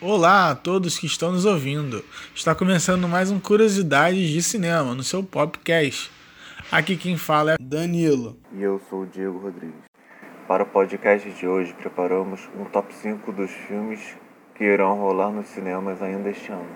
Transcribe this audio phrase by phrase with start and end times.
[0.00, 2.04] Olá a todos que estão nos ouvindo.
[2.32, 6.08] Está começando mais um Curiosidades de Cinema no seu podcast.
[6.70, 8.38] Aqui quem fala é Danilo.
[8.52, 9.82] E eu sou o Diego Rodrigues.
[10.46, 14.16] Para o podcast de hoje, preparamos um top 5 dos filmes
[14.54, 16.70] que irão rolar nos cinemas ainda este ano.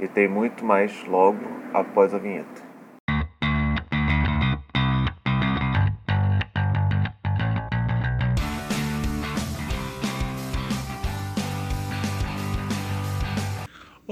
[0.00, 1.38] E tem muito mais logo
[1.72, 2.63] após a vinheta.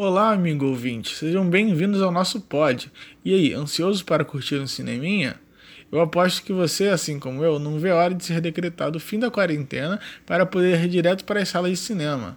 [0.05, 2.91] Olá, amigo ouvinte, sejam bem-vindos ao nosso pod.
[3.24, 5.37] E aí, ansioso para curtir um cineminha?
[5.92, 9.01] Eu aposto que você, assim como eu, não vê a hora de ser decretado o
[9.01, 12.37] fim da quarentena para poder ir direto para as salas de cinema.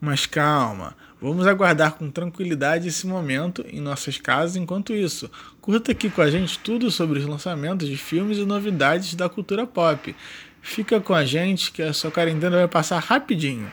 [0.00, 5.30] Mas calma, vamos aguardar com tranquilidade esse momento em nossas casas enquanto isso.
[5.60, 9.64] Curta aqui com a gente tudo sobre os lançamentos de filmes e novidades da cultura
[9.64, 10.12] pop.
[10.60, 13.70] Fica com a gente que a sua quarentena vai passar rapidinho.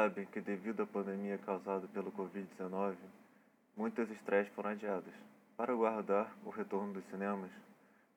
[0.00, 2.94] Sabem que, devido à pandemia causada pelo Covid-19,
[3.76, 5.12] muitas estreias foram adiadas.
[5.58, 7.50] Para guardar o retorno dos cinemas,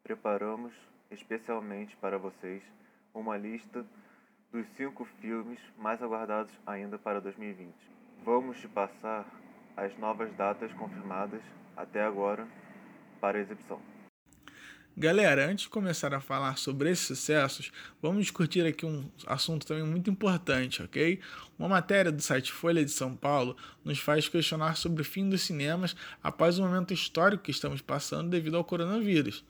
[0.02, 0.74] preparamos,
[1.12, 2.64] especialmente para vocês,
[3.14, 3.86] uma lista
[4.50, 7.74] dos cinco filmes mais aguardados ainda para 2020.
[8.24, 9.26] Vamos te passar
[9.76, 11.42] as novas datas confirmadas
[11.76, 12.48] até agora
[13.20, 13.82] para exibição.
[14.96, 19.84] Galera, antes de começar a falar sobre esses sucessos, vamos discutir aqui um assunto também
[19.84, 21.20] muito importante, ok?
[21.58, 25.42] Uma matéria do site Folha de São Paulo nos faz questionar sobre o fim dos
[25.42, 29.44] cinemas após o momento histórico que estamos passando devido ao coronavírus.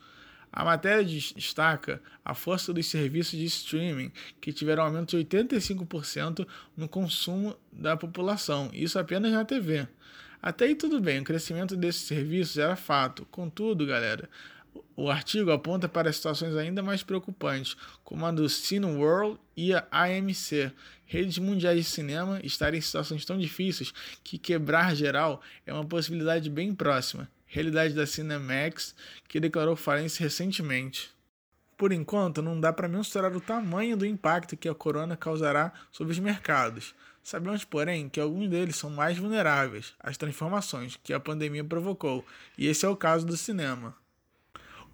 [0.49, 6.87] A matéria destaca a força dos serviços de streaming, que tiveram aumento de 85% no
[6.87, 9.89] consumo da população, isso apenas na TV.
[10.41, 13.25] Até aí tudo bem, o crescimento desses serviços era fato.
[13.31, 14.29] Contudo, galera,
[14.95, 20.71] o artigo aponta para situações ainda mais preocupantes, como a do Cineworld e a AMC,
[21.05, 26.49] redes mundiais de cinema, estarem em situações tão difíceis que quebrar geral é uma possibilidade
[26.49, 27.27] bem próxima.
[27.45, 28.95] Realidade da Cinemax,
[29.27, 31.11] que declarou falência recentemente.
[31.77, 36.13] Por enquanto, não dá para mensurar o tamanho do impacto que a corona causará sobre
[36.13, 36.95] os mercados.
[37.23, 42.25] Sabemos, porém, que alguns deles são mais vulneráveis às transformações que a pandemia provocou,
[42.57, 43.95] e esse é o caso do cinema.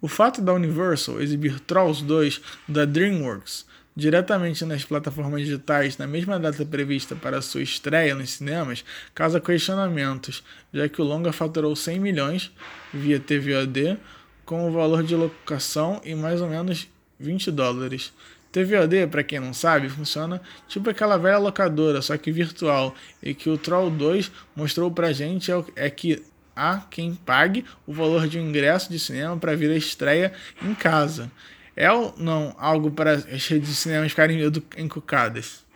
[0.02, 6.38] O fato da Universal exibir Trolls 2 da DreamWorks diretamente nas plataformas digitais na mesma
[6.38, 8.82] data prevista para sua estreia nos cinemas
[9.14, 12.50] causa questionamentos, já que o longa faturou 100 milhões
[12.94, 13.98] via TVOD,
[14.46, 18.12] com o valor de locação em mais ou menos 20 dólares.
[18.50, 23.48] TVOD, para quem não sabe, funciona tipo aquela velha locadora, só que virtual, e que
[23.48, 26.24] o Troll 2 mostrou pra gente é, é que
[26.60, 30.74] a quem pague o valor de um ingresso de cinema para vir a estreia em
[30.74, 31.32] casa.
[31.74, 34.38] É ou não algo para as redes de cinema ficarem
[34.76, 35.66] encucadas?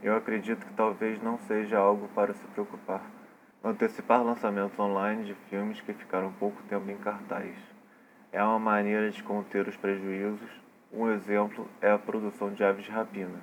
[0.00, 3.04] Eu acredito que talvez não seja algo para se preocupar.
[3.64, 7.52] Antecipar lançamentos online de filmes que ficaram pouco tempo em cartaz.
[8.30, 10.50] É uma maneira de conter os prejuízos.
[10.92, 13.40] Um exemplo é a produção de Aves de Rapina,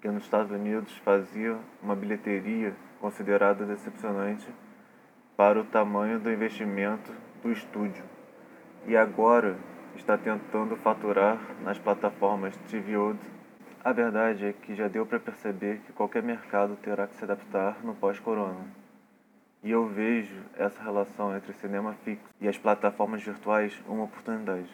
[0.00, 4.48] que nos Estados Unidos fazia uma bilheteria considerada decepcionante
[5.38, 8.02] para o tamanho do investimento do estúdio
[8.88, 9.56] e agora
[9.94, 13.20] está tentando faturar nas plataformas TVOD.
[13.84, 17.78] A verdade é que já deu para perceber que qualquer mercado terá que se adaptar
[17.84, 18.66] no pós-corona.
[19.62, 24.68] E eu vejo essa relação entre cinema fixo e as plataformas virtuais uma oportunidade.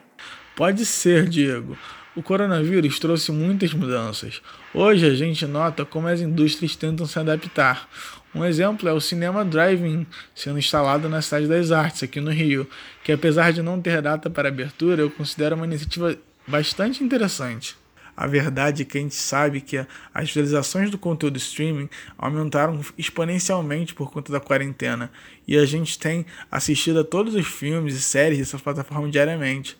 [0.56, 1.76] Pode ser, Diego.
[2.14, 4.40] O coronavírus trouxe muitas mudanças.
[4.72, 7.88] Hoje a gente nota como as indústrias tentam se adaptar.
[8.32, 12.68] Um exemplo é o Cinema Driving sendo instalado na Cidade das Artes, aqui no Rio,
[13.02, 16.16] que apesar de não ter data para abertura, eu considero uma iniciativa
[16.46, 17.76] bastante interessante.
[18.16, 23.92] A verdade é que a gente sabe que as visualizações do conteúdo streaming aumentaram exponencialmente
[23.92, 25.10] por conta da quarentena
[25.48, 29.76] e a gente tem assistido a todos os filmes e séries dessa plataforma diariamente.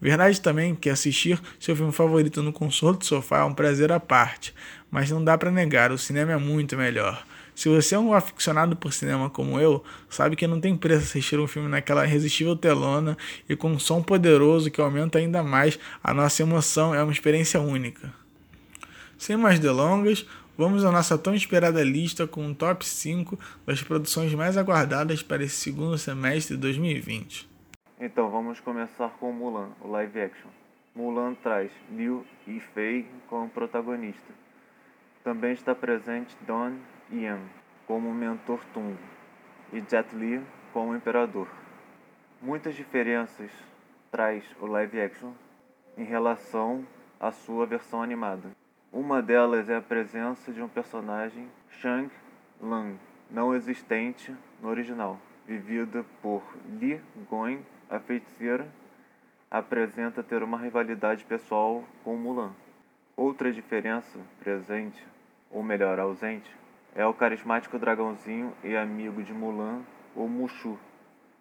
[0.00, 3.98] Verdade também que assistir seu filme favorito no console de sofá é um prazer à
[3.98, 4.54] parte,
[4.90, 7.24] mas não dá para negar, o cinema é muito melhor.
[7.52, 11.40] Se você é um aficionado por cinema como eu, sabe que não tem preço assistir
[11.40, 13.18] um filme naquela irresistível telona
[13.48, 17.60] e com um som poderoso que aumenta ainda mais a nossa emoção, é uma experiência
[17.60, 18.14] única.
[19.18, 20.24] Sem mais delongas,
[20.56, 23.36] vamos à nossa tão esperada lista com um top 5
[23.66, 27.57] das produções mais aguardadas para esse segundo semestre de 2020.
[28.00, 30.48] Então vamos começar com Mulan, o live action.
[30.94, 34.32] Mulan traz Liu e Fei como protagonista.
[35.24, 36.74] Também está presente Don
[37.10, 37.40] Ian
[37.88, 38.96] como mentor Tung
[39.72, 40.40] e Jet Li
[40.72, 41.48] como imperador.
[42.40, 43.50] Muitas diferenças
[44.12, 45.32] traz o live action
[45.96, 46.86] em relação
[47.18, 48.52] à sua versão animada.
[48.92, 52.08] Uma delas é a presença de um personagem Shang
[52.62, 52.96] Lang,
[53.28, 56.44] não existente no original, vivida por
[56.78, 58.66] Li Gong, a feiticeira,
[59.50, 62.52] apresenta ter uma rivalidade pessoal com Mulan.
[63.16, 65.04] Outra diferença presente,
[65.50, 66.54] ou melhor, ausente,
[66.94, 69.82] é o carismático dragãozinho e amigo de Mulan,
[70.14, 70.78] o Mushu,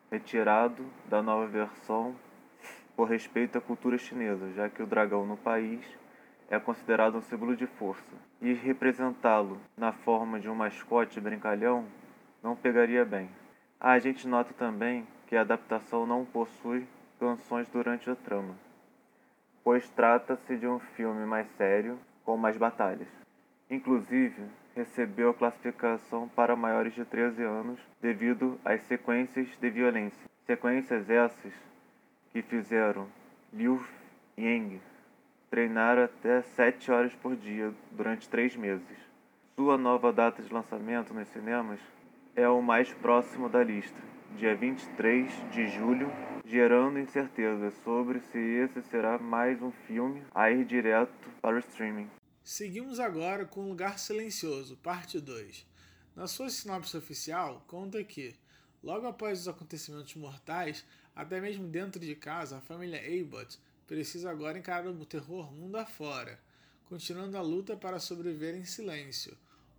[0.10, 2.16] retirado da nova versão
[2.96, 5.86] por respeito à cultura chinesa, já que o dragão no país
[6.50, 11.86] é considerado um símbolo de força, e representá-lo na forma de um mascote brincalhão
[12.42, 13.30] não pegaria bem.
[13.80, 16.88] A gente nota também que a adaptação não possui
[17.20, 18.56] canções durante a trama,
[19.64, 23.08] pois trata-se de um filme mais sério, com mais batalhas.
[23.70, 24.44] Inclusive,
[24.76, 30.30] recebeu a classificação para maiores de 13 anos devido às sequências de violência.
[30.46, 31.54] Sequências essas
[32.32, 33.08] que fizeram
[33.52, 33.84] Liu
[34.38, 34.80] Yang
[35.50, 38.98] treinar até 7 horas por dia durante 3 meses.
[39.56, 41.80] Sua nova data de lançamento nos cinemas
[42.36, 44.00] é o mais próximo da lista,
[44.38, 46.08] dia 23 de julho,
[46.46, 51.12] gerando incertezas sobre se esse será mais um filme a ir direto
[51.42, 52.08] para o streaming.
[52.44, 55.66] Seguimos agora com Lugar Silencioso, parte 2.
[56.16, 58.36] Na sua sinopse oficial, conta que,
[58.84, 60.86] logo após os acontecimentos mortais,
[61.16, 63.58] até mesmo dentro de casa, a família Abbott
[63.88, 66.40] precisa agora encarar o terror mundo afora,
[66.86, 69.36] continuando a luta para sobreviver em silêncio.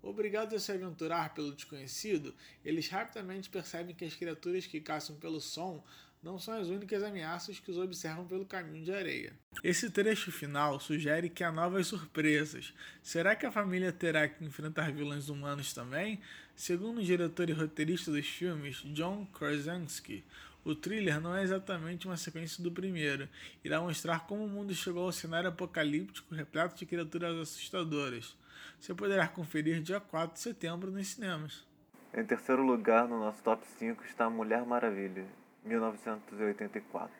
[0.08, 2.34] Obrigados a se aventurar pelo desconhecido,
[2.64, 5.84] eles rapidamente percebem que as criaturas que caçam pelo som
[6.22, 9.34] não são as únicas ameaças que os observam pelo caminho de areia.
[9.62, 12.72] Esse trecho final sugere que há novas surpresas.
[13.02, 16.18] Será que a família terá que enfrentar vilões humanos também?
[16.56, 20.24] Segundo o diretor e roteirista dos filmes, John Krasinski,
[20.70, 23.26] o thriller não é exatamente uma sequência do primeiro.
[23.64, 28.36] Irá mostrar como o mundo chegou ao cenário apocalíptico repleto de criaturas assustadoras.
[28.78, 31.66] Você poderá conferir dia 4 de setembro nos cinemas.
[32.12, 35.24] Em terceiro lugar no nosso top 5 está Mulher Maravilha,
[35.64, 37.10] 1984.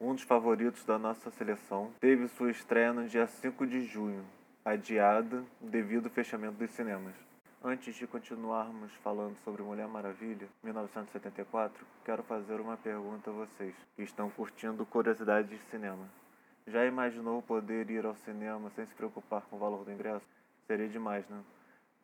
[0.00, 4.24] Um dos favoritos da nossa seleção teve sua estreia no dia 5 de junho,
[4.64, 7.29] adiada devido ao fechamento dos cinemas.
[7.62, 14.02] Antes de continuarmos falando sobre Mulher Maravilha, 1974, quero fazer uma pergunta a vocês que
[14.02, 16.08] estão curtindo curiosidades de cinema.
[16.66, 20.24] Já imaginou poder ir ao cinema sem se preocupar com o valor do ingresso?
[20.66, 21.44] Seria demais, né?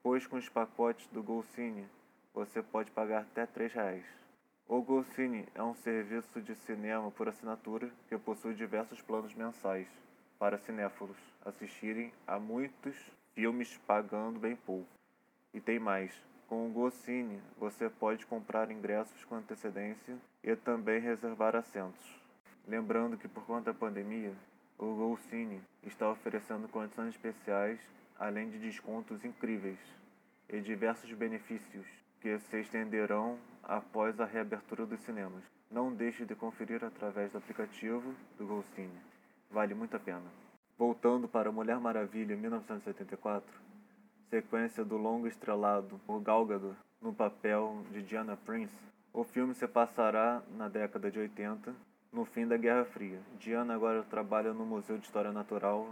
[0.02, 1.88] Pois com os pacotes do GoCine,
[2.34, 4.04] você pode pagar até R$ reais.
[4.68, 9.88] O GoCine é um serviço de cinema por assinatura que possui diversos planos mensais
[10.38, 11.16] para cinéfilos
[11.46, 12.94] assistirem a muitos
[13.34, 14.95] filmes pagando bem pouco.
[15.56, 16.12] E tem mais.
[16.46, 20.14] Com o GoCine, você pode comprar ingressos com antecedência
[20.44, 22.20] e também reservar assentos.
[22.68, 24.34] Lembrando que por conta da pandemia,
[24.76, 27.80] o GoCine está oferecendo condições especiais,
[28.18, 29.78] além de descontos incríveis
[30.46, 31.86] e diversos benefícios
[32.20, 35.42] que se estenderão após a reabertura dos cinemas.
[35.70, 39.00] Não deixe de conferir através do aplicativo do GoCine.
[39.50, 40.30] Vale muito a pena.
[40.76, 43.66] Voltando para Mulher Maravilha 1974,
[44.30, 48.74] sequência do longo estrelado por Gal Gadot no papel de Diana Prince,
[49.12, 51.74] o filme se passará na década de 80,
[52.12, 53.20] no fim da Guerra Fria.
[53.38, 55.86] Diana agora trabalha no Museu de História Natural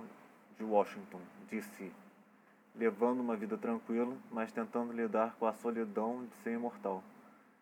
[0.59, 1.91] de Washington, D.C.,
[2.75, 7.03] levando uma vida tranquila, mas tentando lidar com a solidão de ser imortal.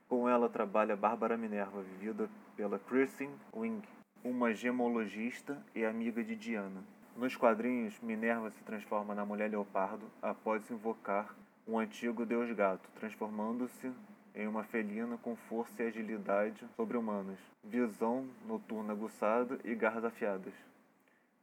[0.09, 3.83] Com ela trabalha Bárbara Minerva, vivida pela Kristen Wing,
[4.25, 6.83] uma gemologista e amiga de Diana.
[7.17, 11.35] Nos quadrinhos, Minerva se transforma na mulher leopardo após invocar
[11.69, 13.93] um antigo deus gato, transformando-se
[14.35, 20.55] em uma felina com força e agilidade sobre-humanas, visão noturna aguçada e garras afiadas.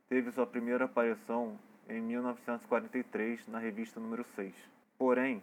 [0.09, 1.57] Teve sua primeira aparição
[1.88, 4.53] em 1943 na revista número 6.
[4.97, 5.41] Porém,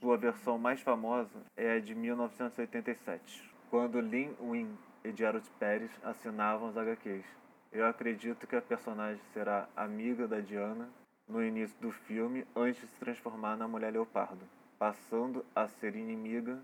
[0.00, 6.68] sua versão mais famosa é a de 1987, quando Lin Win e Gerald Pérez assinavam
[6.68, 7.43] os HQs.
[7.74, 10.88] Eu acredito que a personagem será amiga da Diana
[11.26, 16.56] no início do filme antes de se transformar na Mulher Leopardo, passando a ser inimiga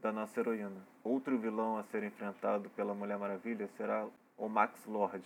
[0.00, 0.80] da nossa heroína.
[1.02, 4.06] Outro vilão a ser enfrentado pela Mulher Maravilha será
[4.38, 5.22] o Max Lord,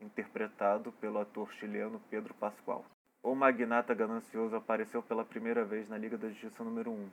[0.00, 2.82] interpretado pelo ator chileno Pedro Pascoal.
[3.22, 7.10] O magnata ganancioso apareceu pela primeira vez na Liga da Justiça número 1,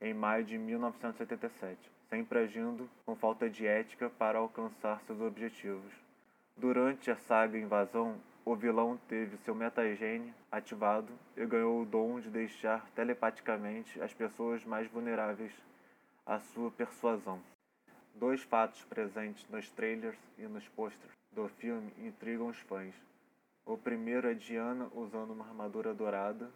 [0.00, 1.78] em maio de 1977,
[2.10, 6.03] sempre agindo com falta de ética para alcançar seus objetivos.
[6.56, 12.30] Durante a saga Invasão, o vilão teve seu metagene ativado e ganhou o dom de
[12.30, 15.52] deixar telepaticamente as pessoas mais vulneráveis
[16.24, 17.40] à sua persuasão.
[18.14, 22.94] Dois fatos presentes nos trailers e nos posters do filme intrigam os fãs.
[23.66, 26.50] O primeiro é Diana usando uma armadura dourada,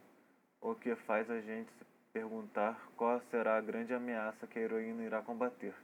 [0.60, 5.02] o que faz a gente se perguntar qual será a grande ameaça que a heroína
[5.02, 5.74] irá combater,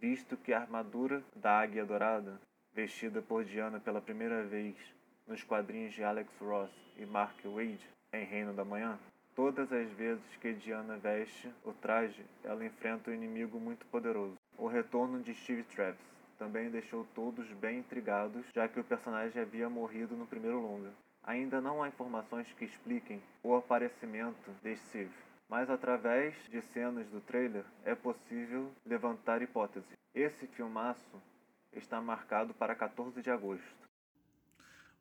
[0.00, 2.40] visto que a armadura da Águia Dourada,
[2.74, 4.74] vestida por Diana pela primeira vez
[5.26, 8.98] nos quadrinhos de Alex Ross e Mark Wade em Reino da Manhã,
[9.34, 14.36] todas as vezes que Diana veste o traje, ela enfrenta um inimigo muito poderoso.
[14.58, 16.00] O retorno de Steve Travis
[16.38, 20.90] também deixou todos bem intrigados, já que o personagem havia morrido no primeiro longa.
[21.24, 25.14] Ainda não há informações que expliquem o aparecimento de Steve,
[25.48, 29.88] mas através de cenas do trailer é possível levantar hipóteses.
[30.14, 31.22] Esse filmaço
[31.72, 33.88] está marcado para 14 de agosto.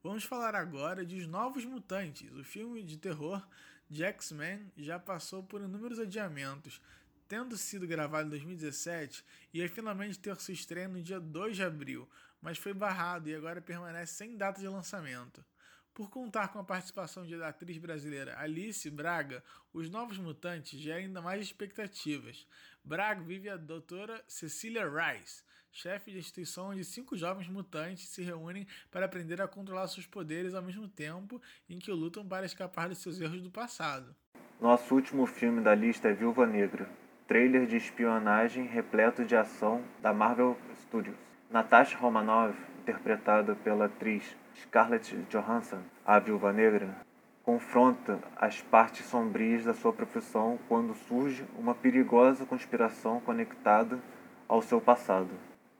[0.03, 2.31] Vamos falar agora de Os Novos Mutantes.
[2.31, 3.47] O filme de terror
[3.89, 6.81] de X-Men já passou por inúmeros adiamentos,
[7.27, 9.23] tendo sido gravado em 2017
[9.53, 12.09] e ia finalmente ter sua estreia no dia 2 de abril,
[12.41, 15.45] mas foi barrado e agora permanece sem data de lançamento.
[15.93, 19.43] Por contar com a participação da atriz brasileira Alice Braga,
[19.74, 22.48] os Novos Mutantes geram ainda mais expectativas.
[22.81, 28.65] Braga vive a doutora Cecília Rice, chefe de instituição onde cinco jovens mutantes se reúnem
[28.89, 32.95] para aprender a controlar seus poderes ao mesmo tempo em que lutam para escapar de
[32.95, 34.15] seus erros do passado.
[34.62, 36.89] Nosso último filme da lista é Viúva Negra,
[37.27, 41.17] trailer de espionagem repleto de ação da Marvel Studios.
[41.50, 44.24] Natasha Romanoff, interpretada pela atriz
[44.55, 46.96] Scarlett Johansson, a Viúva Negra,
[47.43, 54.00] confronta as partes sombrias da sua profissão quando surge uma perigosa conspiração conectada
[54.48, 55.29] ao seu passado.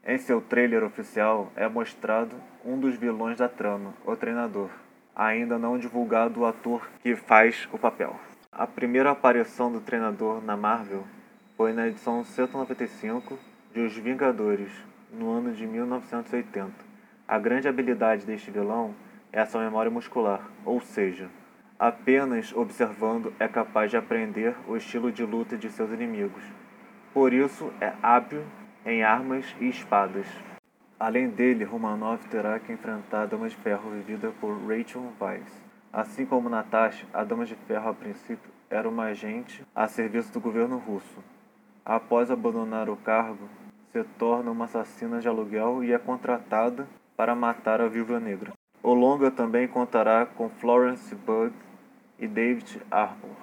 [0.04, 2.36] Em seu trailer oficial é mostrado
[2.66, 4.70] um dos vilões da trama, o treinador,
[5.16, 8.20] ainda não divulgado o ator que faz o papel.
[8.52, 11.06] A primeira aparição do treinador na Marvel
[11.56, 13.38] foi na edição 195
[13.74, 14.72] de Os Vingadores,
[15.14, 16.91] no ano de 1980.
[17.32, 18.94] A grande habilidade deste vilão
[19.32, 21.30] é a sua memória muscular, ou seja,
[21.80, 26.44] apenas observando é capaz de aprender o estilo de luta de seus inimigos.
[27.14, 28.44] Por isso é hábil
[28.86, 30.28] em armas e espadas.
[31.00, 35.64] Além dele, Romanov terá que enfrentar a Dama de Ferro vivida por Rachel Weisz.
[35.94, 40.42] Assim como Natasha, a Dama de Ferro a princípio era uma agente a serviço do
[40.42, 41.24] governo russo.
[41.86, 43.48] Após abandonar o cargo,
[43.94, 46.86] se torna uma assassina de aluguel e é contratada
[47.22, 48.52] para matar a Viúva Negra.
[48.82, 51.54] O longa também contará com Florence Bug
[52.18, 53.38] e David Harbour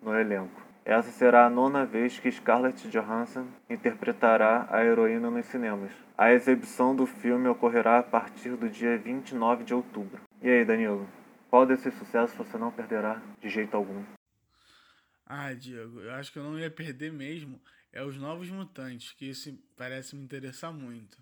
[0.00, 0.66] no elenco.
[0.86, 5.92] Essa será a nona vez que Scarlett Johansson interpretará a heroína nos cinemas.
[6.16, 10.22] A exibição do filme ocorrerá a partir do dia 29 de outubro.
[10.40, 11.06] E aí, Danilo?
[11.50, 14.02] Qual desses sucessos você não perderá de jeito algum?
[15.26, 17.60] Ah, Diego, eu acho que eu não ia perder mesmo.
[17.92, 21.18] É os Novos Mutantes, que isso parece me interessar muito.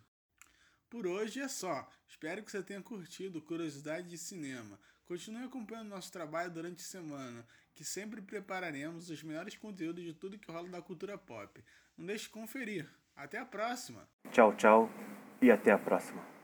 [0.91, 1.87] Por hoje é só.
[2.07, 4.79] Espero que você tenha curtido Curiosidade de Cinema.
[5.05, 10.39] Continue acompanhando nosso trabalho durante a semana, que sempre prepararemos os melhores conteúdos de tudo
[10.39, 11.63] que rola da cultura pop.
[11.97, 12.89] Não deixe de conferir.
[13.15, 14.09] Até a próxima!
[14.31, 14.91] Tchau, tchau
[15.43, 16.38] e até a próxima!